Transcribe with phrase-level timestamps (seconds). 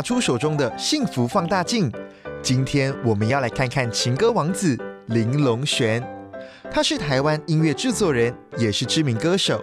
[0.00, 1.92] 拿出手中的幸福放大镜。
[2.40, 4.74] 今天我们要来看看情歌王子
[5.08, 6.02] 林隆璇。
[6.72, 9.62] 他是台湾音乐制作人，也是知名歌手。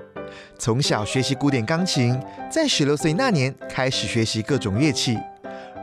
[0.59, 2.15] 从小学习古典钢琴，
[2.51, 5.17] 在十六岁那年开始学习各种乐器。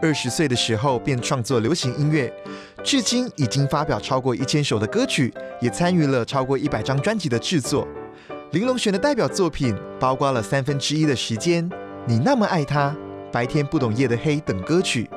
[0.01, 2.33] 二十岁的时候便创作流行音乐，
[2.85, 7.89] 至今已经发表超过一千首的歌曲，也参与了超过一百张专辑的制作。
[8.53, 11.69] 林隆璇的代表作品包括了三分之一的时间、
[12.07, 12.95] 你那么爱他、
[13.35, 15.11] 白天不懂夜的黑等歌曲。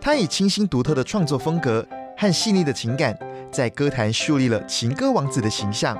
[0.00, 3.14] 他以清新独特的创作风格和细腻的情感，
[3.52, 5.94] 在歌坛树立了情歌王子的形象。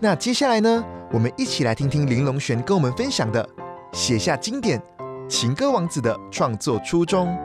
[0.00, 3.46] 那接下来呢，我们一起来听听林隆璇跟我们分享的
[3.92, 4.80] 写下经典
[5.28, 7.36] 情歌王子的创作初衷。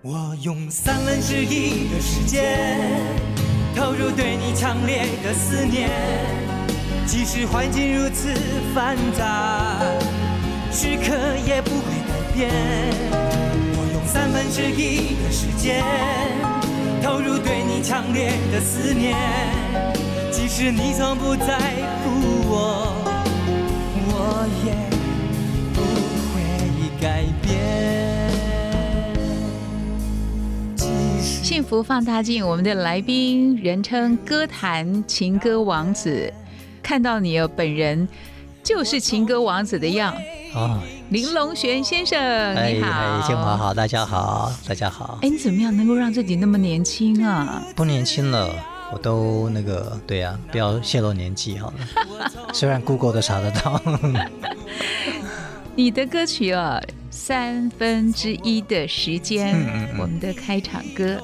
[0.00, 2.58] 我用三分之一的时间
[3.76, 5.90] 投入对你强烈的思念，
[7.06, 8.32] 即使环境如此
[8.74, 9.80] 繁杂，
[10.72, 11.14] 时刻
[11.46, 12.50] 也不会改变。
[13.74, 15.84] 我用三分之一的时间
[17.02, 19.16] 投入对你强烈的思念，
[20.30, 21.58] 即使你从不在
[22.04, 22.10] 乎
[22.48, 22.94] 我，
[24.12, 24.72] 我也
[25.74, 25.80] 不
[26.32, 26.38] 会
[27.00, 27.50] 改变。
[31.42, 36.32] 幸福放大镜，我们的来宾人称歌坛情歌王子，
[36.90, 38.08] 看到你哦，本人
[38.64, 40.12] 就是情歌王子的样。
[40.52, 42.18] 啊，林隆璇先生，
[42.56, 45.20] 哎你好，哎，建华好，大家好，大家好。
[45.22, 47.62] 哎，你怎么样能够让自己那么年轻啊？
[47.76, 48.50] 不年轻了，
[48.92, 52.28] 我都那个，对呀、不要泄露年纪好了。
[52.52, 53.80] 虽然 Google 都查得到，
[55.76, 61.20] 你的歌曲哦，三分之一的时间，嗯嗯嗯我们的开场歌，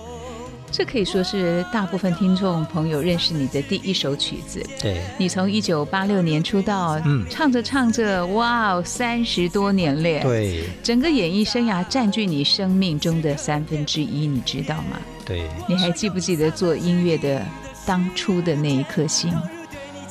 [0.76, 4.62] 这可以说是大部分听众朋友认识你的第一首曲子。
[4.78, 15.00] 对，你从一九八六年出道，嗯唱着唱着，哇哦，三十多年了！，对，整个演艺生涯占据你生命中的三分之一，你知道吗？
[15.24, 17.40] 对，你还记不记得做音乐的
[17.86, 19.32] 当初的那一颗心？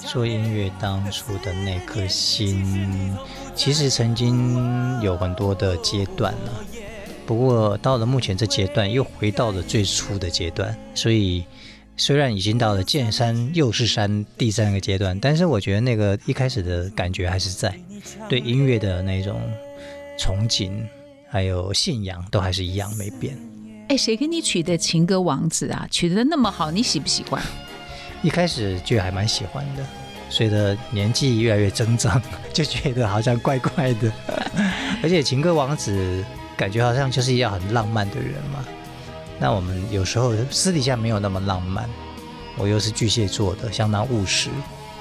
[0.04, 3.16] 做音乐当初的那颗心，
[3.54, 6.52] 其实曾经有很多的阶段了。
[7.26, 10.76] 不过到了目前这阶段，又回到了最初的阶段。
[10.94, 11.44] 所以
[11.98, 17.74] 虽然已经到了见山又是山第三个阶段，但是我觉得那个一开始的感觉还是在，
[18.30, 19.42] 对音乐的那种
[20.20, 20.72] 憧憬
[21.30, 23.38] 还有信仰都还是一样没变。
[23.88, 25.88] 哎，谁给你取的情歌王子啊？
[25.90, 27.42] 取的那么好，你喜不喜欢？
[28.22, 29.86] 一开始就还蛮喜欢的，
[30.30, 32.22] 随着年纪越来越增长，
[32.52, 34.12] 就觉得好像怪怪的。
[35.04, 36.24] 而且情歌王子
[36.58, 38.66] 感觉好像就是要很浪漫的人嘛。
[39.40, 41.90] 那我们有时候私底下没有那么浪漫，
[42.58, 44.50] 我又是巨蟹座的，相当务实，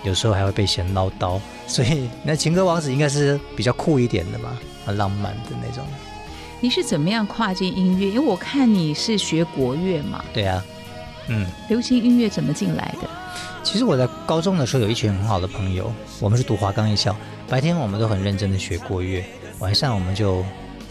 [0.03, 5.85] 有时候还会被嫌唠叨，所以那情歌王子应该是比较酷一点的嘛，很浪漫的那种。
[6.61, 8.09] 你是怎么样跨进音乐？
[8.09, 10.65] 因为我看你是学国乐嘛，对啊，
[11.29, 11.47] 嗯。
[11.69, 13.09] 流行音乐怎么进来的？
[13.63, 17.15] 其实我在高中的时候有一群很好的朋友，我们是读华冈艺校，
[17.49, 19.25] 白天我们都很认真的学国乐，
[19.59, 20.45] 晚上我们就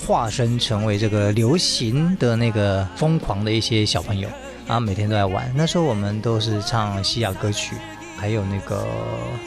[0.06, 4.28] 化身成为这个流行的那个疯狂的一些小朋友，
[4.68, 5.52] 然后每天都在玩。
[5.56, 7.76] 那时候我们都是唱西洋歌曲，
[8.18, 8.86] 还有那个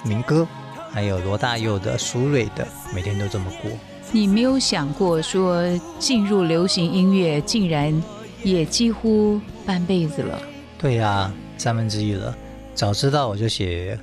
[0.05, 0.47] 民歌，
[0.91, 3.71] 还有罗大佑的、苏芮的，每天都这么过。
[4.13, 5.63] 你没有想过说
[5.99, 8.03] 进入流行音乐，竟然
[8.43, 10.41] 也几乎半辈子了。
[10.79, 12.35] 对呀、三分之一了，
[12.75, 13.99] 早知道我就写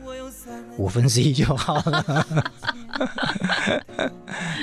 [0.78, 2.26] 五分之一就好了。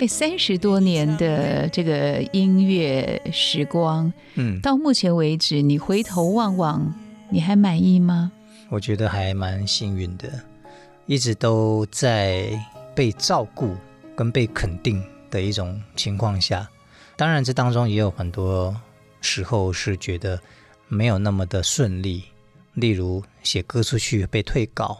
[0.00, 6.94] 哎， 三十多年的这个音乐时光，嗯，到目前为止，你回头望望，
[7.30, 8.32] 你还满意吗？
[8.68, 10.28] 我觉得还蛮幸运的，
[11.06, 12.48] 一直都在
[12.94, 13.74] 被照顾
[14.14, 16.68] 跟被肯定的一种情况下。
[17.16, 18.74] 当然，这当中也有很多
[19.20, 20.40] 时候是觉得
[20.88, 22.24] 没有那么的顺利，
[22.74, 24.98] 例如写歌出去被退稿，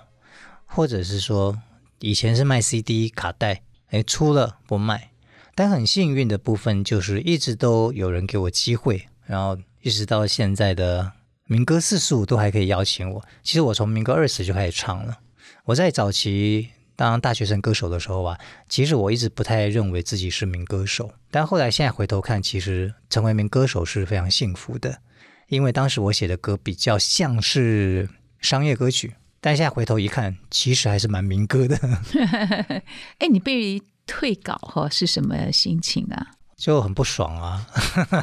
[0.73, 1.61] 或者是说
[1.99, 5.11] 以前是卖 CD 卡带，哎，出了不卖。
[5.57, 11.13] 但很幸运的部分就是一直都有人给我机会，然后一直到现在的
[11.47, 13.23] 民歌四十五都还可以邀请我。
[13.43, 15.19] 其实我从民歌二十就开始唱了。
[15.65, 18.39] 我在早期当大学生歌手的时候啊，
[18.69, 25.01] 其实我一直不太认为自己是名歌手，但后来现在回头看，其实成为一名歌手是非常幸福的，
[25.49, 28.09] 因为当时我写的歌比较像是
[28.41, 31.77] 商业歌曲，但现在回头一看，其实还是蛮民歌的，
[33.19, 36.27] 哎，你被退稿哈是什么心情啊？
[36.57, 37.67] 就很不爽啊。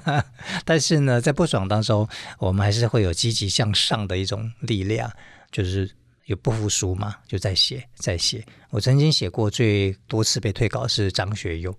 [0.64, 5.12] 但是呢，在不爽当中，我们还是会有积极向上的一种力量，
[5.52, 5.90] 就是
[6.26, 8.46] 有不服输嘛，就在写，在写。
[8.70, 11.76] 我曾经写过最多次被退稿是张学友，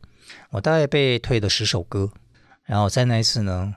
[0.50, 2.11] 我大概被退了十首歌。
[2.64, 3.73] 然后在那一次呢，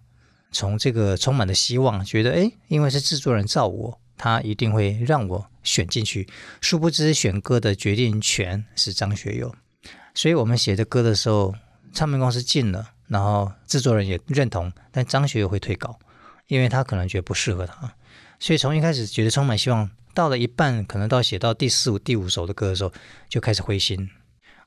[0.51, 6.27] 从这个充满了希望，觉得诶，因为是制作人造我，他一定会让我选进去。
[6.61, 9.55] 殊不知选歌的决定权是张学友，
[10.13, 11.55] 所以我们写的歌的时候，
[11.91, 15.97] 唱片公司进了，然后制作人也认同，但张学友会退稿，
[16.45, 17.95] 因为他可能觉得不适合他。
[18.39, 22.93] 所以从一开始觉得充满希望，到了一半，可能到写到第四五、第五首的歌的时候，
[23.27, 24.07] 就开始灰心。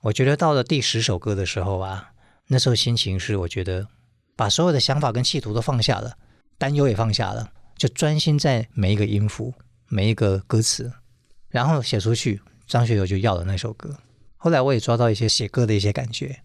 [0.01, 2.11] 我觉得到了第十首歌的时候啊，
[2.49, 3.87] 那时候心情是我觉得
[4.35, 6.17] 把所有的想法跟企图都放下了，
[6.59, 9.55] 担忧也放下了，就专心在每一个音符、
[9.89, 10.93] 每一个歌词，
[11.49, 12.41] 然后写出去。
[12.67, 13.99] 张学友就要了那首歌。
[14.39, 16.41] 后来我也抓到一些写歌的一些感觉，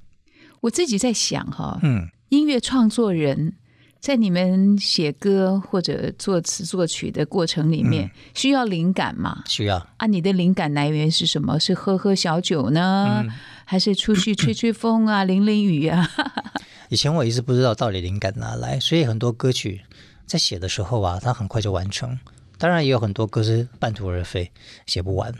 [0.59, 3.53] 我自己在想哈，嗯，音乐创作人
[4.01, 9.43] 在你们写歌或者作词作曲的过程里面，需要灵感吗？
[9.47, 9.77] 需要。
[9.95, 11.57] 啊，你的灵感来源是什么？
[11.57, 13.31] 是喝喝小酒呢，嗯
[13.63, 16.09] 还是出去吹吹风啊、 淋淋雨啊？
[16.89, 19.81] 以前我一直不知道到底灵感哪来，所以很多歌曲
[20.29, 22.19] 在写的时候啊，它很快就完成。
[22.59, 24.51] 当然也有很多歌是半途而废，
[24.85, 25.33] 写不完。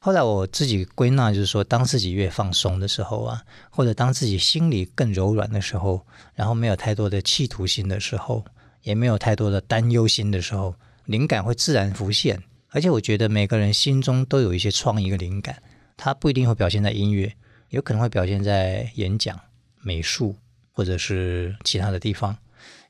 [0.00, 6.04] 后来我自己归纳，就是说，当自己越放松的时候啊，或者当自己心里更柔软的时候，
[6.34, 8.44] 然后没有太多的企图心的时候，
[8.82, 12.42] 也没有太多的担忧心的时候，灵感会自然浮现。
[12.70, 15.62] 而且我觉得每个人心中都有一些创意跟灵感，
[15.96, 17.32] 它不一定会表现在音乐，
[17.68, 19.38] 有可能会表现在演讲、
[19.80, 20.34] 美术
[20.72, 22.36] 或者是其他的地方。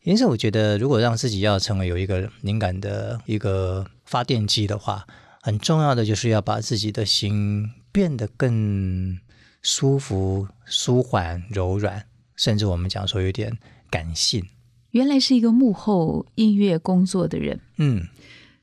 [0.04, 5.06] 因此，我觉得如果让自己要成为有一个灵感的一个发电机的话，
[5.40, 9.18] 很重要的就是要把自己的心变得更
[9.62, 12.04] 舒服、舒缓、柔软，
[12.36, 13.56] 甚至我们讲说有点
[13.88, 14.46] 感性。
[14.90, 18.06] 原来是一个幕后音乐工作的人，嗯，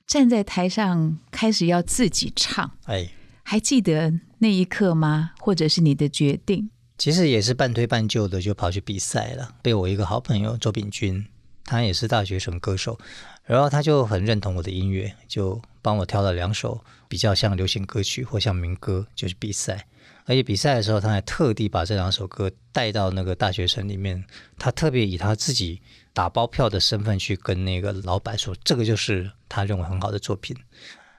[0.05, 3.09] 站在台上开始要自己唱，哎，
[3.41, 5.31] 还记得那一刻吗？
[5.39, 6.69] 或者是你的决定？
[6.97, 9.55] 其实也是半推半就的，就跑去比赛了。
[9.63, 11.25] 被我一个好朋友周秉军，
[11.63, 12.97] 他也是大学生歌手，
[13.45, 19.87] 然后他就很认同我的音乐，就帮我挑了两首比较像流行歌曲或像民歌，就是比赛。
[20.25, 24.23] 而且比赛的时候，他还特地把这两首歌带到那个大学生里面，
[24.57, 25.81] 他特别以他自己
[26.13, 30.55] 打包票的身份去跟那个老板说，这个就是他认为很好的作品。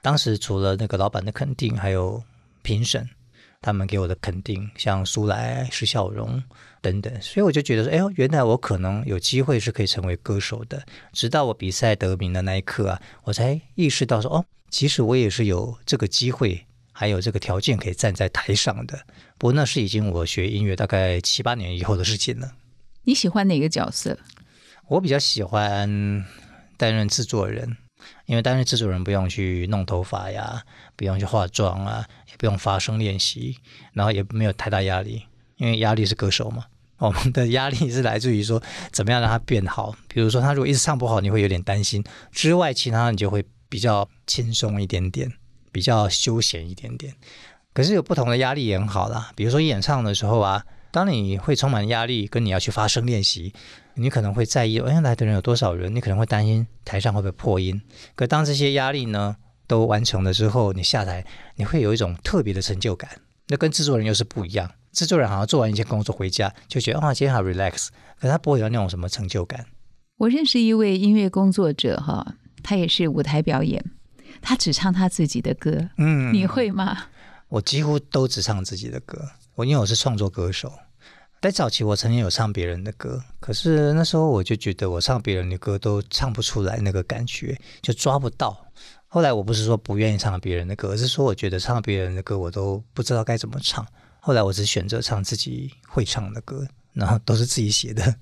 [0.01, 2.23] 当时除了那个老板的肯定，还有
[2.61, 3.07] 评审
[3.61, 6.41] 他们给我的肯定，像苏来、施小荣
[6.83, 10.85] 等等，所以我就觉得说，哎呦，原来我可能有机会是可以成为歌手的。
[11.13, 18.99] 直到我比赛得名的那一刻啊，我才意识到说，哦，其实我也是有这个机会，还有这个条件可以站在台上的。
[19.37, 22.51] 不过那是已经我学音乐大概七八年以后的事情了。
[23.05, 24.19] 你喜欢哪个角色？
[24.89, 26.25] 我比较喜欢
[26.75, 27.77] 担任制作人，
[28.25, 30.63] 因为担任制作人不用去弄头发呀，
[30.97, 33.55] 不用去化妆啊，也不用发声练习，
[33.93, 35.23] 然后也没有太大压力，
[35.55, 36.65] 因为压力是歌手嘛。
[37.07, 42.03] 我们的压力是来自于说怎么样让它变好，比如说他如果一直唱不好，你会有点担心。
[42.31, 45.31] 之外，其他你就会比较轻松一点点，
[45.71, 47.13] 比较休闲一点点。
[47.73, 53.51] 可是有不同的压力也很好啦，比如说演唱的时候啊，当你会充满压力，跟你要去发声练习，
[53.95, 55.95] 你可能会在意，哎，来的人有多少人？
[55.95, 57.81] 你可能会担心台上会不会破音。
[58.15, 63.09] 可当这些压力呢都完成了之后，你下台，你会有一种特别的成就感。
[63.47, 67.87] 那跟制作人又是不一样，制作人好像做完一件工作回家就觉得啊，今天好 relax，
[68.19, 69.65] 可他不会有那种什么成就感。
[70.17, 73.83] 我认识一位音乐工作者哈，他也是舞台表演，
[74.41, 75.89] 他只唱他自己的歌。
[75.97, 77.07] 嗯你会吗？
[77.49, 79.19] 我几乎都只唱自己的歌，
[79.55, 80.71] 我因为我是创作歌手。
[81.41, 88.65] 在早期，我曾经有唱别人的歌，可是那时候我就觉得我唱别人的歌都唱不出来那个感觉，就抓不到。
[89.07, 93.85] 后来我不是说不愿意唱别人的歌，而是说我觉得唱别人的歌我都不知道该怎么唱。
[94.25, 98.15] 后来我只选择唱自己会唱的歌，然后都是自己写的。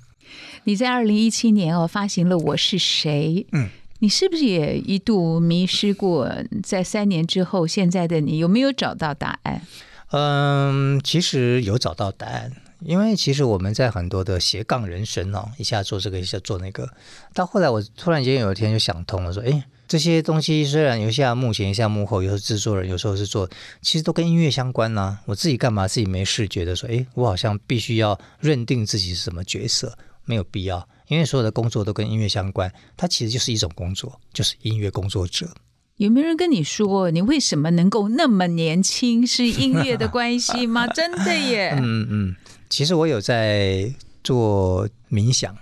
[0.63, 6.27] 你在二零一七年哦发行了《我是谁》，嗯，你是不是也一度迷失过？
[6.63, 9.61] 在三年之后，现在的你有没有找到答案？
[10.09, 16.89] 嗯，其实有找到答案，因为其实我们在很多的斜杠人生哦，一下做这个，一下做那个，
[17.35, 23.49] 到后来我突然间有一天就想通了，说，哎，这些东西虽然有一下幕前，一下幕后，有时候制作人，有时候是做，
[23.81, 35.53] 其实都跟音乐相关呐、我自己干嘛自己没事觉得说，哎，我好像必须要认定自己是什么角色，没有必要，因为所有的工作都跟音乐相关，它其实就是一种工作，就是音乐工作者。
[35.97, 39.27] 有没有人跟你说，你为什么能够那么年轻？
[39.27, 40.87] 是音乐的关系吗？
[40.95, 41.75] 真的耶！
[41.77, 42.35] 嗯嗯，
[42.69, 43.93] 其实我有在
[44.23, 45.53] 做冥想，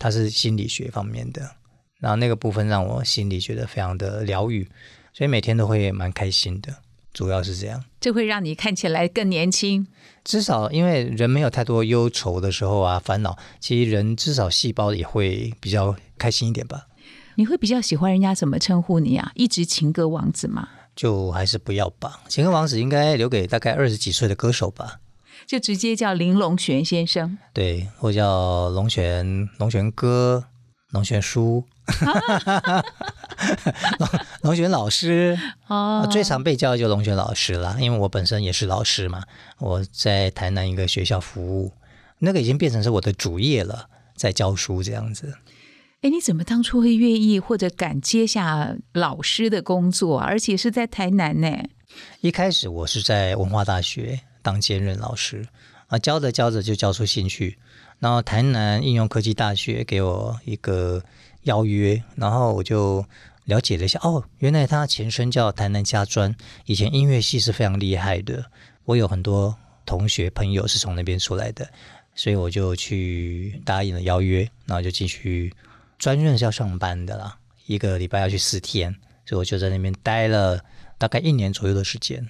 [0.00, 1.48] 它是心理学方面的，
[1.98, 4.68] 然后那个部分让我心里觉得非常的疗愈，
[5.12, 6.74] 所以每天都会蛮开心的，
[7.12, 7.84] 主要是这样。
[8.00, 9.86] 这会让你看起来更年轻。
[10.24, 16.86] 至少因为人没有太多忧愁的时候啊，烦恼，其实人至少细胞也会比较开心一点吧。
[17.36, 19.32] 你会比较喜欢人家怎么称呼你啊？
[19.34, 20.68] 一直情歌王子吗？
[20.94, 25.00] 就还是不要吧，情歌王子应该留给大概二十几岁的歌手吧。
[25.46, 27.38] 就直接叫林龙玄先生。
[27.54, 30.44] 对，或叫龙泉龙泉哥、
[30.90, 31.64] 龙泉叔、
[33.98, 34.08] 龙
[34.42, 35.38] 龙卷老师。
[35.66, 39.22] 哦最常被叫的就龙卷老师啦，因为我本身也是老师嘛，
[39.58, 41.72] 我在台南一个学校服务，
[42.18, 45.34] 那个已经变成是我的主业了，在教书这样子。
[46.00, 51.50] 哎，你怎么当初会愿意或者敢接下老师的工作啊，而且是在台南呢？
[52.20, 55.46] 一开始我是在文化大学当兼任老师
[55.88, 57.58] 啊，教着教着就教出兴趣，
[57.98, 61.02] 然后台南应用科技大学给我一个
[61.48, 63.04] 邀约，然后我就
[63.46, 66.34] 了解了一下，哦，原来他前身叫台南家专，
[66.66, 68.44] 以前音乐系是非常厉害的，
[68.84, 71.66] 我有很多同学朋友是从那边出来的，
[72.14, 75.52] 所以我就去答应了邀约，然后就继续
[75.98, 80.62] 专任是要上班的啦，一个礼拜要去四天，所以我就在那边待了
[80.98, 82.28] 大概一年左右的时间。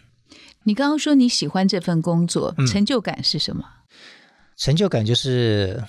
[0.63, 3.65] 你刚刚说你喜欢这份工作，嗯成就感是什么？
[4.57, 5.83] 成就感就是，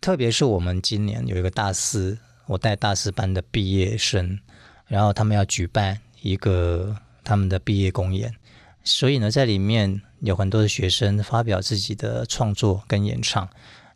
[0.00, 4.38] 特别是我们今年有一个大四，我带大四班的毕业生，
[4.86, 8.34] 然后他们要举办一个他们的毕业公演，
[8.82, 13.48] 所以呢，在里面有很多的学生发表自己的创作跟演唱，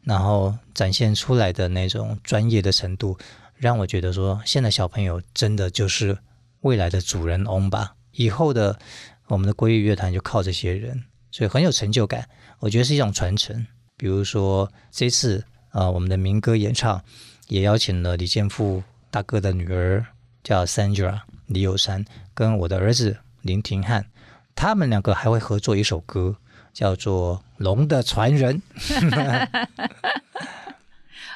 [0.03, 3.19] 然后展现出来的那种专业的程度，
[3.57, 6.19] 让我觉得说，现在小朋友真的就是
[6.61, 8.79] 未来的主人翁吧，以后的
[9.27, 12.29] 我们的国语乐团就靠这些人，所以很有成就感。
[12.61, 13.67] 我觉得是一种传承。
[13.97, 17.03] 比如说这次呃，我们的民歌演唱
[17.49, 20.07] 也邀请了李健富大哥的女儿
[20.45, 24.07] 叫 Sandra 李友山，跟我的儿子林廷汉，
[24.55, 26.37] 他们两个还会合作一首歌，
[26.73, 28.63] 叫做《龙的传人》。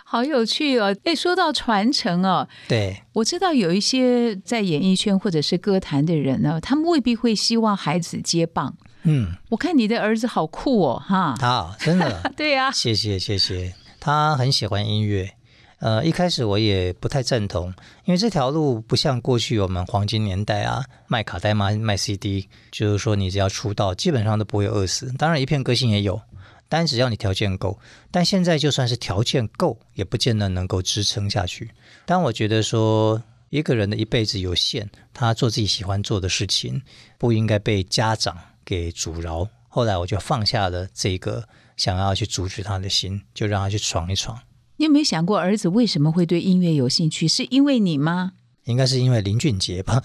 [0.04, 0.94] 好有趣哦！
[1.04, 8.76] 哎，说到传承哦，对，我知道有一些在演艺圈或者是歌坛的人呢，他们未必会希望孩子接棒。
[9.04, 11.34] 嗯，我看你的儿子好酷哦，哈！
[11.40, 15.32] 他啊真的 对呀、谢谢谢谢，他很喜欢音乐。
[15.82, 17.74] 呃，一开始我也不太赞同，
[18.04, 25.12] 因为这条路不像过去我们黄金年代啊，卖卡带卖卖 CD，就是说你只要出道，基本上都不会饿死。
[25.18, 26.22] 当然，一片歌星也有，
[26.68, 27.80] 但只要你条件够。
[28.12, 31.72] 但现在就算是条件够，也不见得能够支撑下去。
[32.06, 33.20] 但我觉得说，
[33.50, 36.80] 一个人的一辈子有限，他做自己喜欢做的事情，
[37.18, 39.48] 不应该被家长给阻挠。
[39.66, 41.42] 后来我就放下了这个
[41.76, 44.38] 想要去阻止他的心，就让他去闯一闯。
[44.76, 47.28] 你有没有想过儿子为什么会对音乐有兴趣？
[47.28, 48.32] 是因为你吗？
[48.64, 50.00] 应该是因为林俊杰吧，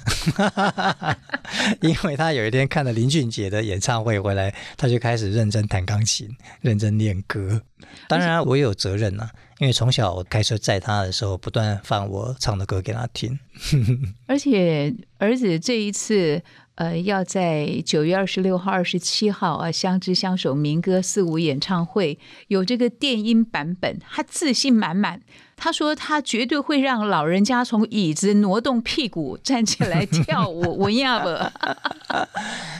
[1.81, 6.27] 因为他有一天看了林俊杰的演唱会回来，他就开始认真弹钢琴，
[6.61, 7.61] 认真练歌。
[8.07, 13.37] 当然，我也有责任呐、因为从小我开车载他的时候，不断放我唱的歌给他听。
[14.25, 16.41] 而且儿子这一次，
[16.77, 22.19] 呃，要在九月二十六号、二十七号啊，相知相守民歌四五演唱会
[22.49, 25.21] 有这个电音版本，他自信满满。
[25.55, 31.29] 他说他绝对会让老人家从椅子挪动屁股站起来跳舞，文亚不？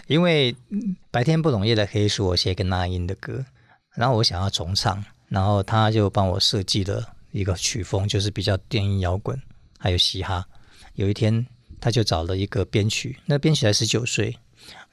[0.06, 3.44] 因为嗯白天不懂夜的黑是我写给那英的歌，
[3.96, 9.42] 然后我想要重唱，然后他就帮我设计了一个曲风，就是比较电音摇滚，
[9.80, 10.46] 还有嘻哈。
[10.94, 11.48] 有一天，
[11.80, 14.38] 他就找了一个编曲，那编曲才十九岁，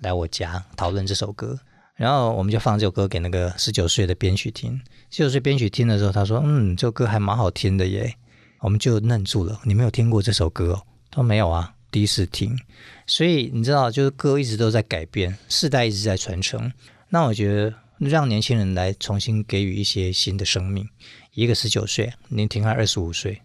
[0.00, 1.58] 来我家讨论这首歌，
[1.96, 4.80] 然后我们就放这首歌给那个十九岁的编曲听。
[5.10, 8.14] 十九岁编曲听的时候，他说：“嗯，这首歌还蛮好听的耶。”
[8.60, 10.82] 我们就愣住了，你没有听过这首歌哦？
[11.10, 12.58] 他说没有啊，第一次听。
[13.06, 16.72] 所以你知道，就是歌一直都在改变，世代一直在传承。
[17.10, 20.88] 那我觉得让年轻人来重新给予一些新的生命。
[21.34, 23.42] 一个十九岁，林廷汉二十五岁，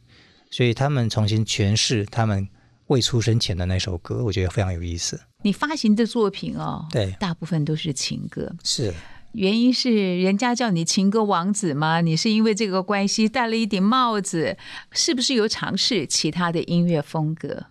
[0.50, 2.48] 所以他们重新诠释他们
[2.90, 5.20] 未出生前的那首歌，我觉得非常有意思。
[5.44, 8.52] 你发行的作品哦，对大部分都是情歌。
[8.64, 8.94] 是，
[9.34, 12.02] 原因是人家叫你情歌王子吗？
[12.02, 14.58] 你是因为这个关系戴了一顶帽子，
[14.92, 17.66] 是不是有尝试其他的音乐风格？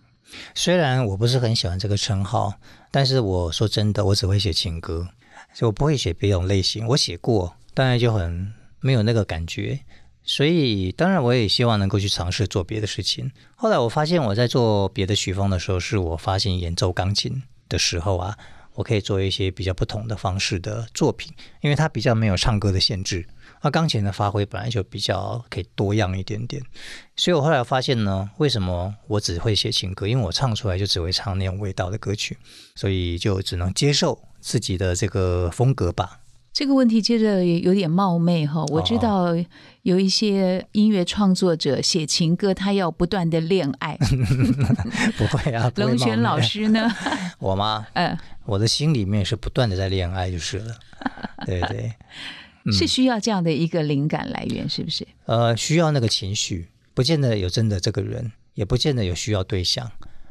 [0.55, 2.53] 虽然我不是很喜欢这个称号，
[2.89, 5.09] 但是我说真的，我只会写情歌，
[5.53, 6.87] 所以我不会写别种类型。
[6.87, 9.81] 我写过，当然就很没有那个感觉。
[10.31, 13.31] 所以，当然我也希望能够去尝试做别的事情。
[13.55, 18.37] 后来我发现我在做别的曲风的时候，是我发现演奏钢琴的时候啊，
[18.75, 23.25] 我可以做一些比较不同的方式的作品，因为它比较没有唱歌的限制。
[23.63, 26.61] 那钢琴的发挥本来就比较可以多样一点点，
[27.15, 30.07] 所以我后来发现呢，为什么我只会写情歌？
[30.07, 32.37] 因为我唱出来就只会唱那种味道的歌曲，
[32.75, 36.18] 所以就只能接受自己的这个风格吧。
[36.51, 39.33] 这个问题接着有点冒昧哈，我知道
[39.83, 43.97] 有一些音乐创作者写情歌，他要不断的恋爱。
[45.17, 46.89] 不会啊， 龙泉老师呢？
[47.39, 47.87] 我吗？
[47.93, 50.75] 嗯，我的心里面是不断的在恋爱就是了。
[51.45, 51.93] 对对。
[52.71, 55.07] 是需要这样的一个灵感来源，是不是？
[55.25, 59.89] 呃，需要那个情绪，不见得有真的这个人，也不见得有需要对象，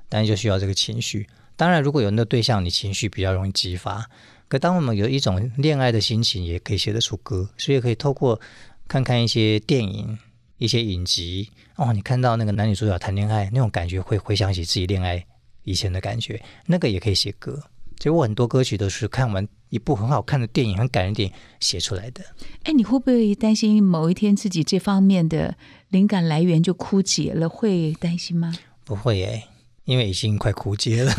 [0.08, 1.26] 但是就需要这个情绪。
[1.56, 4.08] 当然，如果有那个对象，你情绪比较容易激发。
[4.48, 8.40] 可当我们有一种恋爱的心情，也可以写得出歌，所以可以透过
[8.88, 10.18] 看看一些电影、
[10.56, 15.24] 一些影集，哦，你看到那个男女主角谈恋爱那种感觉，会回想起自己恋爱
[15.64, 17.62] 以前的感觉，那个也可以写歌。
[18.00, 19.46] 所以我很多歌曲都是看完。
[19.70, 22.24] 一部很好看的电影，很感人电影写出来的。
[22.62, 25.58] 哎，你会不会担心某一天自己这方面的
[25.90, 27.46] 灵感来源就枯竭了？
[27.46, 28.54] 会担心吗？
[28.82, 29.46] 不会哎，
[29.88, 31.12] 因为已经快枯竭了。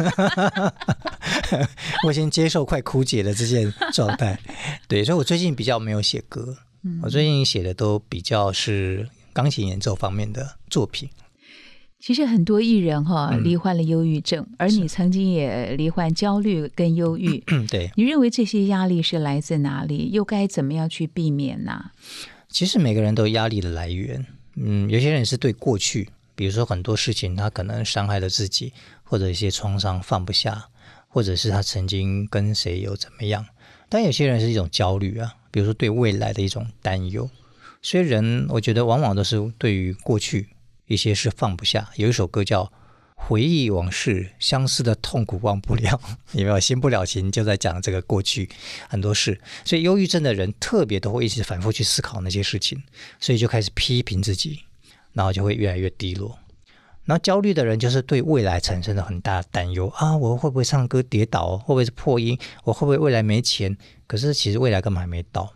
[2.05, 4.39] 我先接受快枯竭的这件状态。
[4.87, 6.55] 对，所以我最近比较没有写歌。
[7.01, 11.09] 我最近写的都比较是钢琴演奏方面的作品。
[11.99, 17.43] 其实很多艺人哈罹患了忧郁症，而你曾经也罹患焦虑跟忧郁。
[17.67, 20.11] 对，你认为这些压力是来自哪里？
[20.11, 21.89] 又该怎么样去避免呢？
[22.47, 24.23] 其实每个人都有压力的来源。
[24.55, 26.07] 嗯，有些人是对过去，
[26.39, 28.71] 比如说很多事情他可能伤害了自己，
[29.03, 30.69] 或者一些创伤放不下，
[31.09, 33.45] 或者是他曾经跟谁有怎么样。
[33.89, 37.29] 但有些人是一种焦虑啊，比如说对未来的一种担忧。
[37.81, 40.47] 所以人，我觉得往往都是对于过去。
[40.87, 42.63] 一些是放不下，有一首歌叫
[43.13, 46.59] 《回忆往事》，相思的痛苦忘不了， 有没有？
[46.59, 48.49] 新不了情就在讲这个过去
[48.87, 52.81] 很多事，所以忧郁症的人特别都会一直反复去思考那些事情，
[53.19, 54.61] 所以就开始批评自己，
[55.13, 56.37] 然后就会越来越低落。
[57.05, 61.57] 然后焦虑的人就是对未来产生了很大的担忧啊，我会不会唱歌跌倒？
[61.57, 62.37] 会不会是破音？
[62.63, 63.75] 我会不会未来没钱？
[64.05, 65.53] 可是其实未来根本还没到。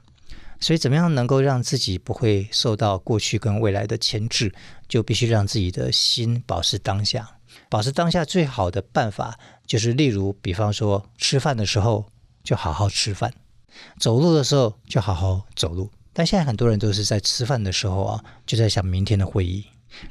[0.60, 4.54] 所以，怎么样能够让自己不会受到过去跟未来的牵制，
[4.88, 7.38] 就必须让自己的心保持当下。
[7.70, 9.38] 保持当下最好的办法，
[9.68, 12.06] 就是例如，比方说，吃饭的时候
[12.44, 13.34] 就好好吃饭，
[14.00, 15.92] 走路的时候就好好走路。
[16.14, 19.64] 但现在很多人都是在吃饭的时候啊，就在想明天的会议；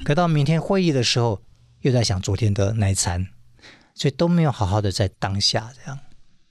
[0.03, 1.41] 可到明天会议的时候，
[1.81, 3.27] 又在想昨天的那一餐，
[3.95, 5.97] 所以都没有好好的在当下这样。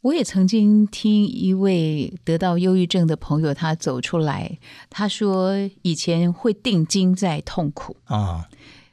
[0.00, 4.58] 我也曾经听一位得到忧郁症的朋友，他走出来，
[4.90, 7.96] 他说以前会定睛在痛苦。
[8.06, 8.48] 啊，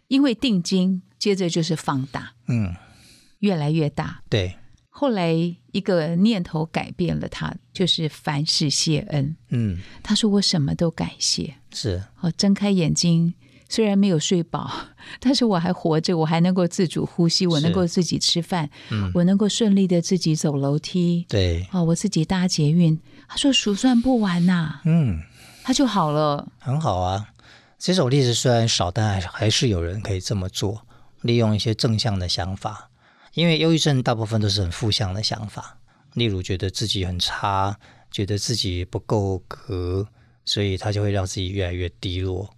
[0.08, 2.76] 因为定睛，接着就是放大，嗯，
[3.40, 4.22] 越来越大。
[4.30, 4.59] 对，
[5.00, 5.32] 后来
[5.72, 9.34] 一个念头改变了他，就是凡事谢恩。
[9.48, 13.34] 嗯，他说我什么都感谢，是，哦，睁开眼睛。
[13.70, 14.70] 虽然没有睡饱，
[15.22, 18.70] 但是我还活着，我还能够自主呼吸，我能够自己吃饭，
[19.14, 23.00] 我能够顺利的自己走楼梯，对，哦，我自己搭捷运。
[23.30, 25.22] 他说数算不完呐，嗯，
[25.64, 27.30] 他就好了，很好啊。
[27.78, 30.86] 这种例子虽然少，但还是有人可以这么做，
[31.22, 32.89] 利用一些正向的想法。
[33.34, 35.78] 因为忧郁症大部分都是很负向的想法，
[36.14, 37.78] 例如觉得自己很差，
[38.12, 40.08] 觉得自己不够格，
[40.46, 42.50] 所以他就会让自己越来越低落。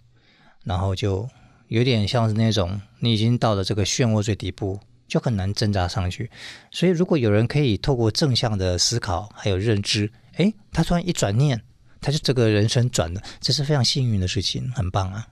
[0.64, 1.28] 然后就
[1.68, 6.30] 有点像是那种你已经到了这个漩涡最底部，就很难挣扎上去。
[6.70, 11.60] 所以如果有人可以透过正向的思考还有认知，诶，他突然一转念，
[12.00, 15.28] 他就这个人生转了，这是非常幸运的事情，很棒啊！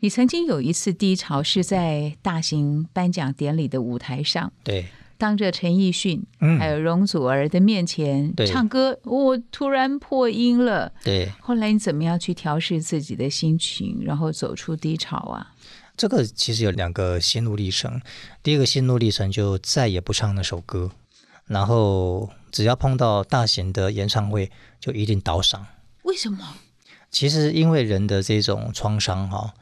[0.00, 4.86] 你曾经有一次低潮是在大型颁奖典礼的舞台上，对。
[5.18, 6.22] 当着陈奕迅
[6.58, 10.92] 还有容祖儿的面前唱歌，我突然破音了。
[11.02, 15.54] 对，后来你怎么样去调试自己的心情，然后走出低潮啊？
[15.96, 17.98] 这个其实有两个心路历程。
[18.42, 20.90] 第一个心路历程就再也不唱那首歌，
[21.46, 25.62] 然后只要碰到大型的演唱会就一定倒嗓。
[26.02, 26.58] 为什么？
[27.10, 29.54] 其实因为人的这种创伤哈，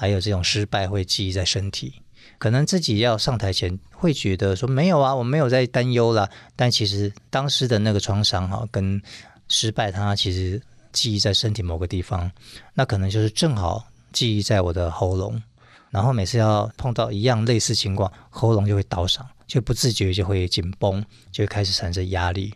[0.00, 1.92] 还有这种失败会记忆在身体。
[2.38, 6.26] 可能自己要上台前会觉得说没有啊，我没有在担忧了。
[6.56, 9.02] 但其实当时的那个创伤哈，跟
[9.48, 10.58] 失败，它其实
[10.90, 12.32] 记忆在身体某个地方，
[12.72, 15.42] 那可能就是正好记忆在我的喉咙，
[15.90, 22.54] 然后每次要碰到一样类似情况，喉咙就会倒伤，就不自觉就会紧绷，就会开始产生压力。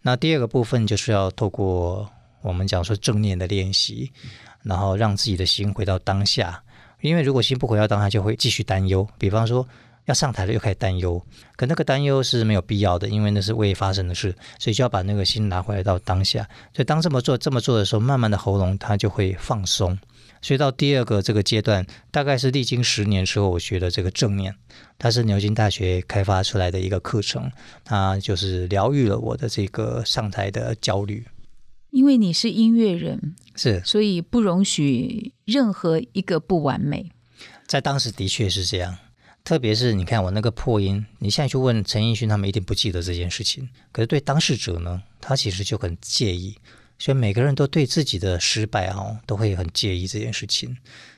[0.00, 4.10] 那第二个部分就是要透过我们讲说正念的练习，
[4.62, 6.62] 然后让自己的心回到当下。
[7.00, 9.06] 因为如果心不回到当下，就会继续担忧。
[9.18, 9.66] 比方说
[10.06, 11.20] 要上台了，又开始担忧，
[11.56, 16.48] 可那个担忧是没有必要的，因为那是未发生的事，所以就要把那个心拿回来到当下。
[16.74, 19.98] 所以当这么做这么做的时候，慢慢的喉咙它就会放松。
[20.42, 24.54] 所以到第二个这个阶段，大概是历经十年之后，我学的这个正念，
[24.98, 27.52] 它是牛津大学开发出来的一个课程，
[27.84, 31.22] 它就是疗愈了我的这个上台的焦虑。
[31.90, 37.10] 因为你是音乐人，是所以不容许任何一个不完美。
[37.66, 38.96] 在当时的确是这样，
[39.44, 43.68] 特别是你看我那个破音，你现在去问陈奕迅，他们一定不记得这件事情。
[43.92, 46.56] 可是对当事者呢，他其实就很介意。
[46.98, 50.68] 所以每个人都对自己的失败哦，都会很介意这件事情。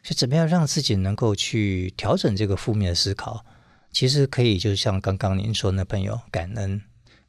[0.05, 3.45] 所以怎么样让自己能够去调整这个负面的思考？
[3.91, 6.81] 其实可以，就像刚刚您说那朋友，感恩，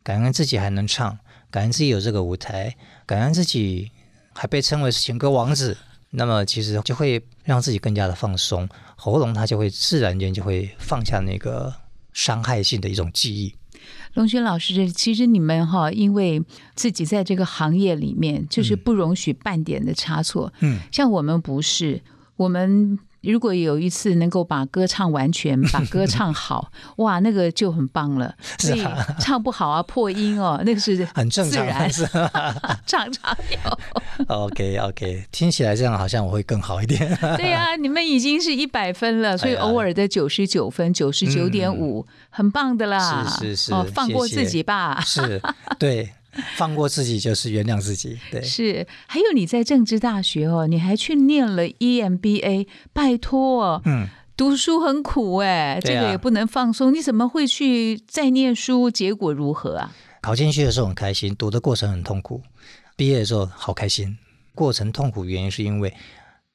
[0.03, 1.17] 感恩自己还能唱，
[1.53, 3.91] 感恩自己有这个舞台，感恩自己
[4.33, 5.77] 还被称为情歌王子。
[6.09, 11.71] 那么其实就会让自己更加的放松，喉咙它就会自然间就会放下那个
[12.11, 13.53] 伤害性的一种记忆。
[14.15, 16.41] 龙轩老师，其实你们哈，因为
[16.73, 20.51] 自己在这个行业里面，就是不容许半点的差错。
[20.61, 22.01] 嗯，像我们不是，
[22.35, 22.97] 我们
[23.31, 28.33] 如果有一次能够把歌唱完全，把歌唱好， 哇，那个就很棒了。
[28.59, 28.85] 所以
[29.19, 32.05] 唱不好啊，破音哦，那个是很正常，是
[32.85, 34.25] 常常有。
[34.27, 37.17] OK OK，听起来这样好像我会更好一点。
[37.37, 43.25] 对呀，你们已经是一百分了，所以偶尔的九十九分、九十九点五，很棒的啦。
[43.39, 45.01] 是是是，哦，放过自己吧。
[45.05, 45.41] 是，
[45.79, 46.11] 对，
[46.57, 48.17] 放过自己就是原谅自己。
[48.31, 48.85] 对，是。
[49.07, 56.93] 还有你在政治大学哦，你还去念了 EMBA，拜托，嗯，读书很苦哎，这个也不能放松。
[56.93, 58.89] 你怎么会去再念书？
[58.89, 59.95] 结果如何啊？
[60.21, 62.41] 考进去的时候很开心，读的过程很痛苦。
[62.95, 64.17] 毕业的时候好开心，
[64.55, 65.93] 过程痛苦原因是因为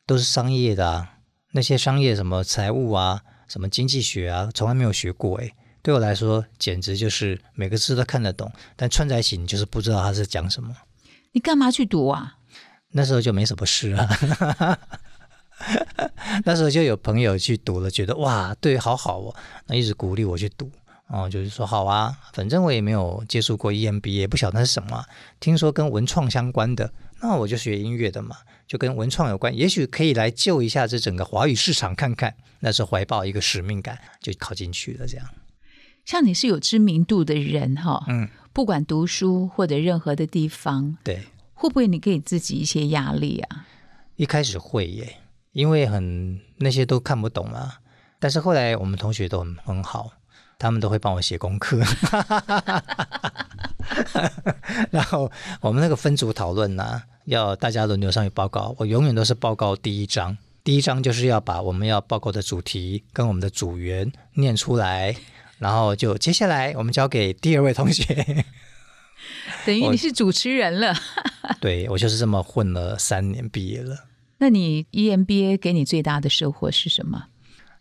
[0.07, 1.11] 都是商业的啊，
[1.53, 5.53] 那些商业什么财务啊，什么经济学啊，从来没有学过诶。
[5.89, 10.77] 对我来说简直就是每个字都看得懂，但串在一起你就是不知道他是讲什么。
[11.33, 12.37] 你干嘛去读啊？
[12.91, 14.79] 那时候就没什么事啊，
[16.45, 19.35] 那时候就有朋友去读了，觉得哇，对，好好哦，
[19.67, 20.71] 那一直鼓励我去读。
[21.07, 25.03] 哦，就是说好啊，反正我也没有接触过 EMBA，也不晓得是什么。
[25.41, 32.35] 听说跟文创相关的，那我就学音乐的嘛，就跟文创有关，也许可以来救一下这整个华语市场看看。
[32.61, 35.07] 那时候怀抱一个使命感，就考进去了。
[35.07, 35.27] 这样，
[36.09, 41.21] 像你是有知名度的人哈，嗯，不管读书或者任何的地方，对，
[41.53, 43.67] 会不会你给自己一些压力啊？
[44.17, 45.19] 一开始会耶，
[45.53, 47.75] 因为很那些都看不懂嘛。
[48.19, 50.11] 但是后来我们同学都很很好。
[50.59, 51.79] 他们都会帮我写功课，
[54.91, 58.75] 然后我们那个分组讨论呢，要大家轮流上去报告。
[58.79, 65.15] 我永远都是报告第一章，第一章就是要把我们要报告的主题跟我们的组员念出来，
[65.59, 68.05] 然后就接下来我们交给第二位同学。
[69.67, 70.95] 等于你是主持人了。
[71.61, 74.05] 对，我就是这么混了三年，毕业了。
[74.39, 77.27] 那你 EMBA 给你最大的收获是什么？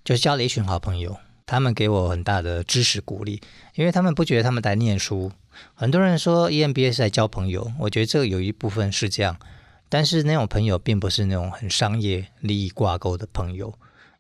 [0.04, 1.18] 就是交了一群好朋友。
[1.46, 3.42] 他们给我很大的支持鼓励，
[3.76, 5.32] 因为他们不觉得他们在念书。
[5.74, 9.38] 很多人说 EMBA 是在交朋友，我觉得这个有一部分是这样，
[9.88, 13.74] 但是那种朋友并不是那种很商业利益挂钩的朋友。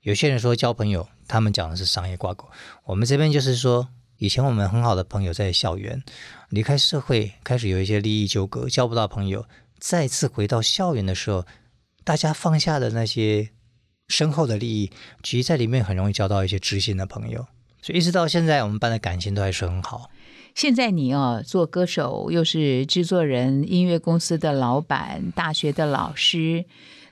[0.03, 2.47] 有些人说交朋友，他们讲的是商业挂钩。
[2.85, 3.87] 我们这边就是说，
[4.17, 6.01] 以前我们很好的朋友在校园，
[6.49, 9.45] 离开社会开始有一些利益纠葛，交不到朋友，
[9.79, 11.45] 再次回到校园的时候，
[12.03, 13.49] 大家放下的那些。
[14.09, 14.89] 深厚的利益，
[15.21, 17.45] 其实在里面很容易交到一些知心的朋友，
[17.81, 20.09] 所以一直到现在，我们班的感情都还是很好。
[20.55, 26.63] 现在你哦，做歌手又是制作人、音乐公司的老板、大学的老师，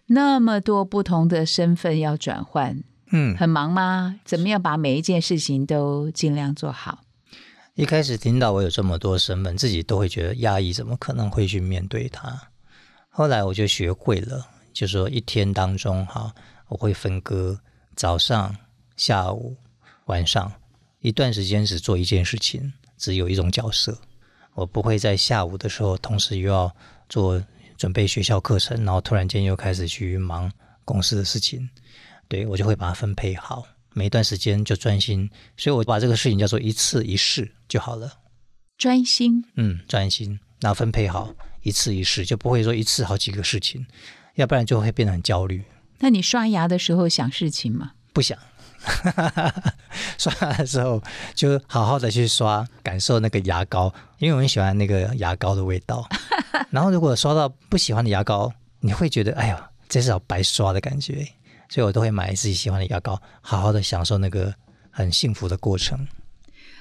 [0.05, 4.19] 那么多不同的身份要转换，嗯，很忙吗？
[4.25, 7.03] 怎么样把每一件事情都尽量做好？
[7.75, 12.49] 一开始听到我有这么多身份，自己都会觉得压抑，怎么可能会去面对它？
[13.09, 16.33] 后来我就学会了，就说一天当中哈。
[16.67, 17.59] 我会分割
[17.95, 18.55] 早上、
[18.97, 19.55] 下午、
[20.05, 20.51] 晚上
[20.99, 23.95] 一段时间只做一件事情，只有一种角色。
[24.55, 26.75] 我不会在下午的时候同时又要
[27.07, 27.43] 做
[27.77, 30.51] 准备学校课程，然后突然间又开始去忙
[30.83, 31.69] 公司的事情。
[32.27, 35.29] 对我就会把它分配好，每一段时间就专心。
[35.57, 38.11] 所以我把这个事情叫做一次一试就好了。
[38.77, 41.33] 专心，嗯，专心，然后分配好
[41.63, 43.85] 一次一试，就不会说一次好几个事情，
[44.35, 45.63] 要不然就会变得很焦虑。
[45.99, 47.93] 那你刷牙的时候想事情吗？
[48.11, 48.37] 不想。
[50.19, 51.01] 刷牙的时候
[51.33, 56.07] 就好好的去刷，感受那个牙膏，因为我很喜欢那个牙膏的味道。
[56.69, 61.27] 然后如果刷到不喜欢的牙膏，你会觉得哎呀，这是好白刷的感觉，
[61.69, 64.53] 所以我都会买自己喜欢的牙膏，好好的享受那个
[64.91, 66.07] 很幸福的过程。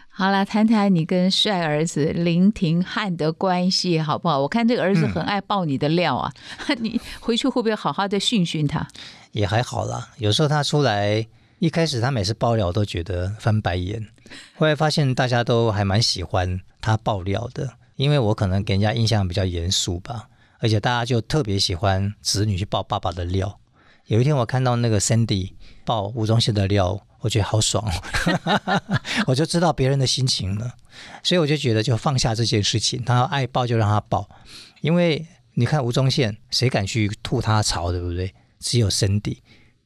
[0.08, 4.40] 好了，谈谈你跟帅儿子林廷汉的关系好不好？
[4.40, 6.32] 我看这个儿子很爱爆你的料啊，
[6.78, 8.86] 你回去会不会好好的训训他？
[9.32, 11.26] 也还好啦，有时候他出来。
[11.60, 14.06] 一开始他每次爆料我都觉得翻白眼，
[14.56, 23.58] 后来发现大家都还蛮喜欢他爆料的，因为我可能给人家印象比较严肃吧，而且大家就特别喜欢子女去爆爸爸的料。
[24.06, 25.52] 有一天我看到那个 Cindy
[25.84, 27.84] 爆吴宗宪的料，我觉得好爽，
[29.26, 30.74] 我就知道别人的心情了，
[31.22, 34.28] 所以我就觉得就放下这件事情，他爱爆就让他爆，
[34.82, 38.34] 因为你看吴宗宪谁敢去吐他槽，对不对？
[38.60, 39.38] 只有 Cindy。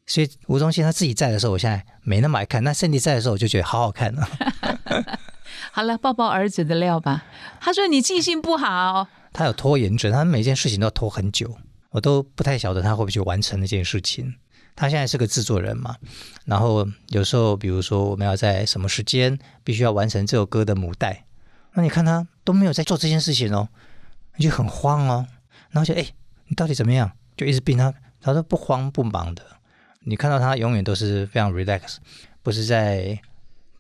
[0.07, 2.65] 所以吴宗宪他自己在的时候，我现在没那么爱看。
[2.65, 4.27] 那圣迪在的时候，我就觉得好好看了。
[5.71, 7.25] 好了，抱抱儿子的料吧。
[7.61, 11.59] 他说你记性不好，他有拖延症，他每件事情都要拖很久，
[11.91, 14.35] 我都不太晓得他会不会去完成那件事情。
[14.77, 15.97] 他现在是个制作人嘛，
[16.45, 21.25] 然后有时候比如说我们要在什么时间必须要完成这首歌的母带，
[21.73, 23.69] 那你看他都没有在做这件事情哦，
[24.37, 25.27] 你就很慌哦。
[25.71, 26.07] 然后就哎，
[26.47, 27.11] 你到底怎么样？
[27.37, 29.43] 就一直逼他，他说不慌不忙的。
[30.01, 31.97] 你看到他永远都是非常 relax，
[32.43, 33.21] 不是在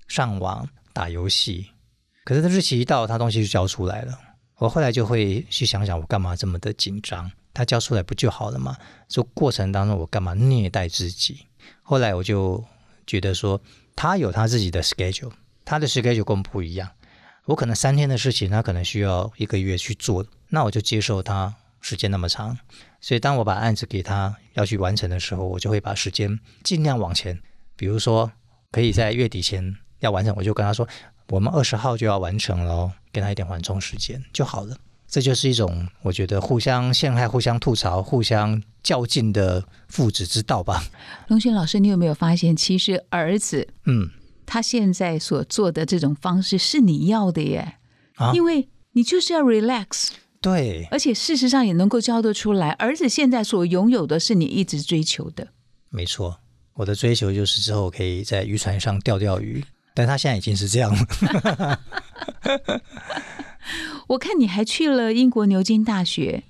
[0.09, 1.68] 上网打游戏。
[2.25, 4.18] 可是他日期一到，他东西就交出来了。
[4.57, 7.31] 我后来就会去想想，我干嘛这么的紧张？
[7.59, 8.77] 他交出来不就好了吗？
[9.09, 11.44] 这过程当中，我干嘛虐待自己？
[11.83, 12.64] 后来我就
[13.05, 13.61] 觉得说，
[13.97, 15.33] 他有他自己的 schedule，
[15.64, 16.88] 他的 schedule 跟我们不一样。
[17.47, 22.57] 我可能三天的事情，他可能需要一个月去做，那我就接受他时间那么长。
[23.01, 27.42] 所以，当我把案子给他要去完成的时候，我就会把时间尽量往前。
[27.75, 28.31] 比如说，
[28.71, 30.88] 可以在月底前要完成，我就跟他说
[31.31, 34.77] ：“我们二十号就要完成了，给他一点缓冲时间就好了。”
[35.09, 40.85] 这就是一种我觉得互相陷害、互相吐槽、互相较劲的父子之道吧。
[41.29, 44.11] 龙轩老师，你有没有发现，其实儿子，嗯，
[44.44, 47.77] 他现在所做的这种方式是你要的耶？
[48.16, 50.11] 啊，因为你就是要 relax。
[50.40, 55.49] 对，而且事实上也能够教得出来，儿子现在所拥有的是你一直追求的。
[55.88, 56.38] 没错，
[56.75, 61.81] 我的追求就是之后可以在渔船上钓钓鱼，但他现在已经是这样了。
[64.09, 66.42] 我看你还去了英国牛津大学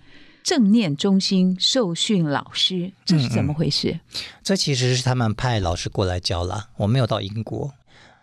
[0.42, 4.00] 正念中心受训老师，这是怎么回事？
[4.42, 7.74] 这其实是他们派老师过来教啦，我没有到英国。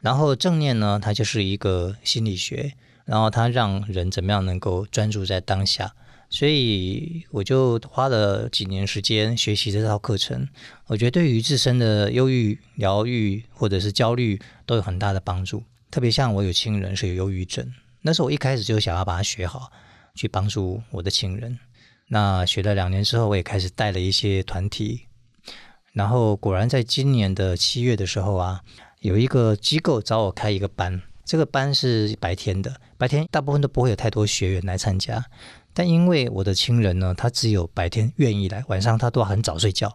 [0.01, 2.73] 然后正念呢，它就是一个心理学。
[3.05, 5.93] 然后它让人怎么样能够专注在当下，
[6.27, 10.47] 所以我就花了几年时间学习这套课程。
[10.87, 15.61] 我觉得对于自身的忧郁疗愈或者是焦虑都有很大的帮助。
[15.91, 17.71] 特别像我有亲人是有忧郁症，
[18.05, 19.71] 那时候我一开始就想要把它学好，
[20.13, 21.57] 去帮助我的亲人。
[22.07, 25.07] 那学了两年之后，我也开始带了一些团体。
[25.91, 28.61] 然后果然在今年的七月的时候啊，
[28.99, 31.01] 有一个机构找我开一个班。
[31.23, 35.25] 这个班是白天的，白天大部分都不会有太多学员来参加。
[35.73, 39.91] 但因为我的亲人呢，他只有白天愿意来，晚上他都很早睡觉，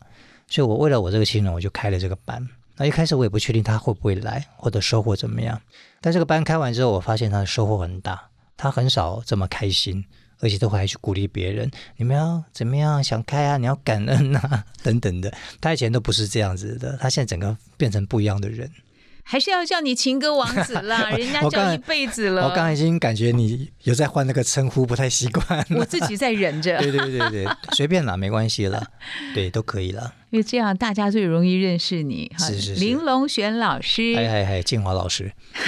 [0.49, 2.45] 所以我为了我这个亲人，我就开了这个班。
[2.77, 5.63] 那一开始我也不确定他会不会来，或者收获怎么样。
[6.01, 10.05] 但这个班开完之后，我发现他的收获很大，他很少这么开心，
[10.41, 13.05] 而且都会去鼓励别人：你们要怎么样？
[13.05, 13.57] 想开啊？
[13.59, 14.65] 你要感恩啊？
[14.83, 15.31] 等等的。
[15.61, 18.71] 他以前都不是这样子的，他现在整个变成不一样的人。
[19.23, 22.45] 还是要叫你情歌王子啦， 人家叫一辈子了。
[22.45, 25.65] 我刚刚已经感觉你有在换那个称呼，不太习惯。
[25.77, 26.79] 我自己在忍着。
[26.79, 28.85] 对对对对，随便啦，没关系了，
[29.35, 30.15] 对，都可以了。
[30.31, 32.33] 因为这样大家最容易认识你。
[32.39, 32.81] 是是是。
[32.81, 35.31] 林龙璇老师，嗨嗨嗨，建华老师。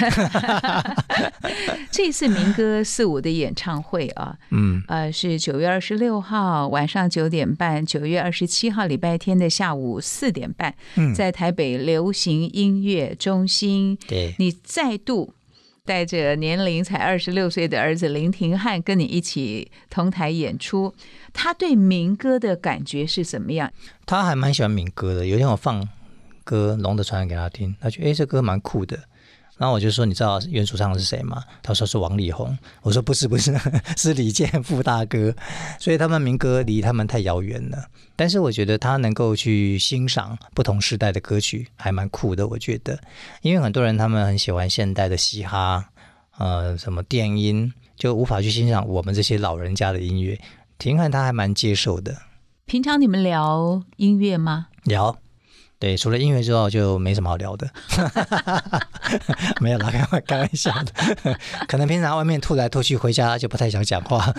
[1.91, 10.73] 这次民歌四五的演唱会啊，嗯，呃，是九月二十六号晚上九点半，九月二十七号礼拜天的下午四点半，
[11.15, 13.97] 在台北流行音乐中心。
[14.07, 15.33] 对，你再度
[15.85, 20.93] 带着年龄才二十六岁的儿子林廷汉跟你一起同台演出。
[21.33, 23.69] 他对民歌的感觉是怎么样？
[24.05, 25.25] 他还蛮喜欢民歌的。
[25.27, 25.85] 有一天我放
[26.45, 28.97] 歌《龙的传人》给他听，他觉得哎，这歌蛮酷的。
[29.63, 33.57] 然后我就说：“你知道原主唱是谁吗？”他说：“是王力宏。”我说：“不是，不是，
[33.95, 35.33] 是李健富大哥。”
[35.79, 37.85] 所以他们民歌离他们太遥远了。
[38.17, 42.45] 但是我觉得他能够去欣赏不同时代的歌曲，还蛮酷的。
[42.45, 42.99] 我觉得，
[43.41, 45.85] 因为很多人他们很喜欢现代的嘻哈，
[46.37, 50.37] 呃，什么电音，就无法去欣赏我们这些老人家的音乐。
[50.77, 52.13] 廷汉他还蛮接受的。
[52.65, 54.67] 平常你们聊音乐吗？
[54.83, 55.22] 聊。
[55.83, 57.69] 对，除了音乐之后就没什么好聊的，
[59.59, 64.33] 没有啦，开玩开玩笑的， 可能平常外面吐来吐去，回家就不太想讲话。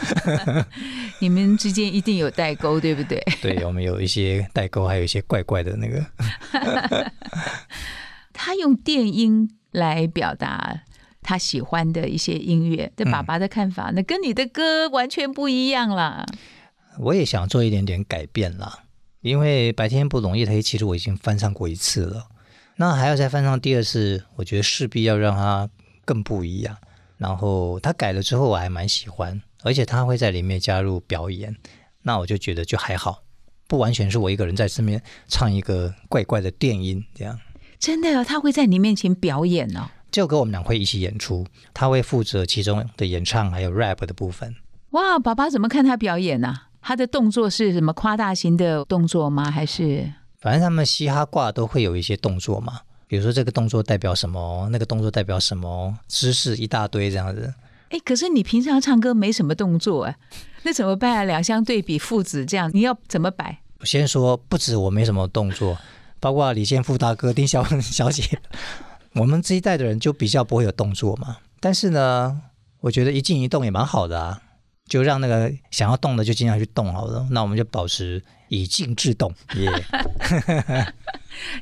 [1.20, 3.22] 你们之间一定有代沟，对不对？
[3.42, 6.02] 对我们有一些代沟，还有一些怪怪的那个。
[8.32, 10.80] 他用电音来表达
[11.22, 16.24] 他喜欢的一些音乐，对爸爸的看法，那跟你的歌完全不一样啦。
[16.98, 18.83] 我也想做一点点改变啦，
[19.24, 22.28] 因为白天不容易，黑其实我已经翻唱过一次了，
[22.76, 25.66] 那还要再翻唱第二次，我觉得势必要让它
[26.04, 26.76] 更不一样。
[27.16, 31.56] 然后他改了之后，我还蛮喜欢，而且他会在里面加入表演，
[32.02, 33.22] 那我就觉得就还好，
[33.66, 37.40] 不完全是我一个人在身边唱一个怪怪的电音这样。
[37.78, 39.88] 真的，他会在你面前表演哦。
[40.12, 44.54] 就跟我们俩会一起演出，他会负责其中的演唱还有 rap 的部分。
[44.90, 46.54] 哇，爸爸怎么看他表演呢？
[46.86, 49.50] 他的动作是什么夸大型的动作吗？
[49.50, 57.54] 还是反正他们嘻哈挂都会有一些动作嘛，比如说这个动作代表什么，那个动作代表什么，姿势一大堆这样子。
[57.88, 60.14] 哎，可是你平常唱歌没什么动作哎，
[60.64, 61.24] 那怎么办啊？
[61.24, 63.60] 两相对比，父子这样，你要怎么摆？
[63.80, 65.78] 我先说，不止我没什么动作，
[66.20, 68.38] 包括李健富大哥、丁小文小姐，
[69.16, 71.38] 我们这一代的人就比较不会有动作嘛。
[71.60, 72.42] 但是呢，
[72.80, 74.42] 我觉得一静一动也蛮好的啊。
[74.86, 79.34] 就让那个想要动的就尽量去动好了，那我们就保持以静制动。
[79.56, 80.94] 耶，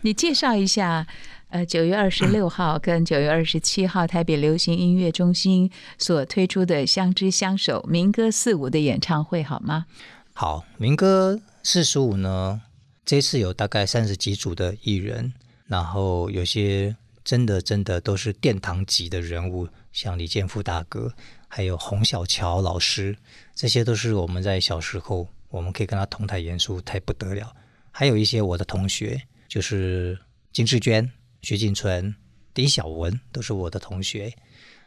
[0.02, 1.06] 你介绍一下，
[1.48, 9.86] 呃，九月二十六号跟九月二十七号台北流行音乐中心所推出的《相知相守》民歌四五的演唱会好吗？
[10.34, 12.62] 好，民歌四十五呢，
[13.04, 15.32] 这次有大概三十几组的艺人，
[15.68, 21.12] 然后有些真的真的都是殿堂级的人物，像李健富大哥。
[21.54, 23.14] 还有洪小乔老师，
[23.54, 27.54] 这些都是我们在小时候，我们可以跟他同台演出，太不得了。
[27.90, 30.18] 还有一些我的同学，就是
[30.50, 31.12] 金志娟、
[31.42, 32.14] 徐锦纯、
[32.54, 34.32] 丁小文，都是我的同学。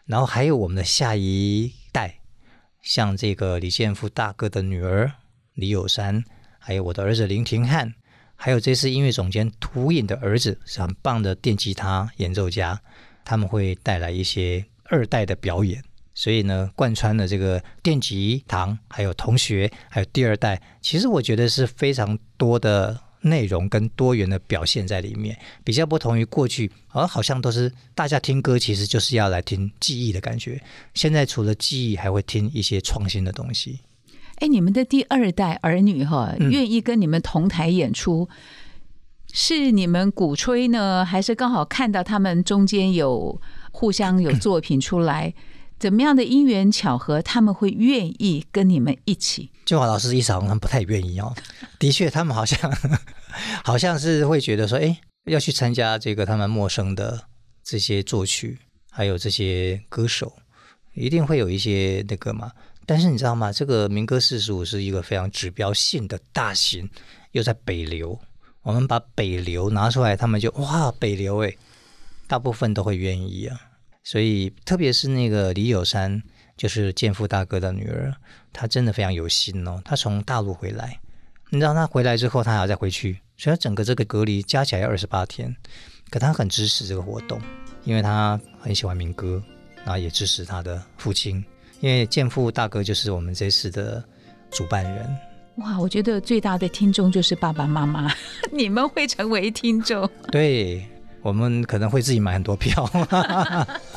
[0.05, 2.19] 然后还有我们的下一代，
[2.81, 5.11] 像这个李建福大哥的女儿
[5.53, 6.23] 李友山，
[6.57, 7.93] 还有我的儿子林廷汉，
[8.35, 12.81] 还有这次音乐总监涂颖的儿子，是很棒的电吉他演奏家，
[13.23, 15.84] 他们会带来一些二代的表演。
[16.15, 30.61] 所以呢，贯穿了这个电吉堂，还有同学，还有第二代，其实我觉得是非常多的内容跟多元的表现在里面，比较不同于过去，而好像都是大家听歌，其实就是要来听记忆的感觉。
[30.93, 33.81] 现在除了记忆，还会听一些创新的东西。
[34.37, 38.29] 哎，你们的第二代儿女哈，愿意跟你们同台演出，
[39.33, 45.33] 是你们鼓吹呢，还是刚好看到他们中间有互相有作品出来？
[45.77, 49.51] 怎么样的因缘巧合，他们会愿意跟你们一起？
[49.65, 51.35] 就华老师一场，他们不太愿意哦。
[51.77, 52.71] 的确，他们好像
[53.63, 57.21] 好像是会觉得说，哎，要去参加这个他们陌生的
[57.63, 58.57] 这些作曲，
[58.89, 60.31] 还有这些歌手，
[60.93, 62.51] 一定会有一些那个嘛。
[62.85, 63.51] 但是你知道吗？
[63.51, 66.89] 这个民歌四十五是一个非常指标性的大型，
[67.31, 68.17] 又在北流。
[68.61, 71.53] 我们把北流拿出来，他们就哇，北流哎，
[72.27, 73.59] 大部分都会愿意啊。
[74.05, 76.21] 所以，特别是那个李友山，
[76.55, 78.13] 就是建富大哥的女儿，
[78.53, 79.81] 她真的非常有心哦。
[79.83, 80.99] 她从大陆回来，
[81.49, 85.53] 你知道，她回来之后，她还要再回去，所以整个这个隔离加起来要二十八天。
[86.11, 87.41] 可她很支持这个活动，
[87.83, 89.41] 因为她很喜欢民歌，
[89.77, 91.43] 然后也支持她的父亲，
[91.79, 94.07] 因为建富大哥就是我们这次的
[94.51, 95.17] 主办人。
[95.55, 98.13] 哇，我觉得最大的听众就是爸爸妈妈，
[98.53, 100.07] 你们会成为听众。
[100.31, 100.85] 对。
[101.25, 102.87] 我们可能会自己买很多票，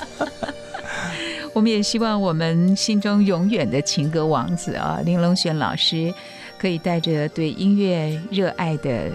[1.53, 6.11] 我们也希望我们心中永远的情歌王子啊，林隆璇老师，
[6.59, 9.11] 可以带着对音乐热爱的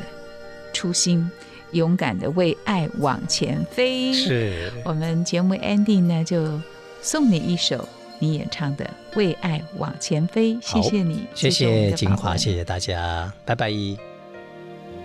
[0.71, 1.27] 初心，
[1.71, 4.13] 勇敢的为爱往前飞。
[4.13, 6.61] 是我们节目 ending 呢，就
[7.01, 8.85] 送你一首你演唱的
[9.17, 13.71] 《为爱往前飞》，谢谢你，谢谢金华，谢谢大家，拜拜。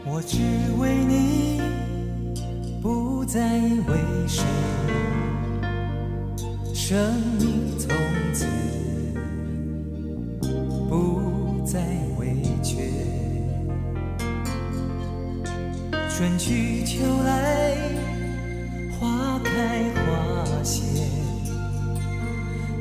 [0.05, 0.37] 我只
[0.79, 1.59] 为你。
[3.29, 3.43] 再
[3.87, 4.43] 为谁，
[6.73, 7.91] 生命从
[8.33, 8.47] 此
[10.89, 11.79] 不再
[12.19, 12.79] 委屈。
[16.09, 17.77] 春去秋来，
[18.99, 20.83] 花开花谢，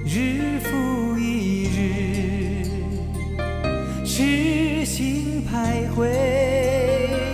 [0.05, 2.63] 日复一日，
[4.05, 7.26] 痴心徘徊。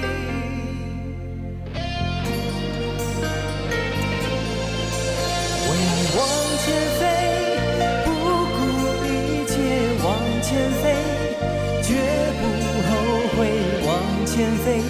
[14.66, 14.82] 飞，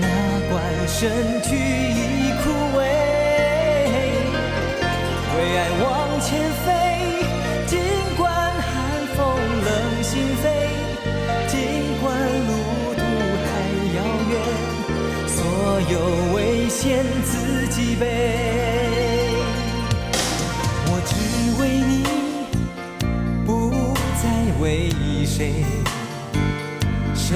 [0.00, 0.06] 哪
[0.50, 0.52] 管
[0.86, 1.00] 身
[1.42, 2.44] 躯已枯
[2.76, 2.80] 萎。
[5.34, 5.84] 为爱往
[6.20, 6.28] 前
[6.64, 6.68] 飞，
[7.66, 7.72] 尽
[8.16, 8.70] 管寒
[9.16, 9.18] 风
[9.64, 9.68] 冷
[10.02, 10.10] 心
[10.42, 10.44] 扉，
[11.48, 11.58] 尽
[12.00, 12.04] 管
[12.46, 12.50] 路
[12.94, 13.00] 途
[13.42, 13.46] 还
[13.96, 13.98] 遥
[14.30, 14.32] 远，
[15.26, 15.36] 所
[15.90, 15.94] 有
[16.34, 16.36] 危
[16.68, 17.32] 险自
[17.68, 18.02] 己背。
[20.86, 21.10] 我只
[21.60, 21.92] 为你，
[23.46, 23.50] 不
[24.22, 24.24] 再
[24.60, 24.62] 为
[25.24, 25.64] 谁。
[27.14, 27.30] 生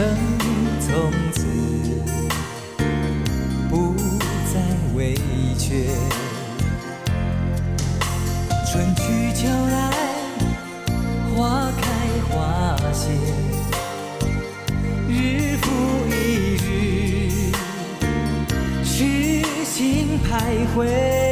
[20.77, 21.26] quit.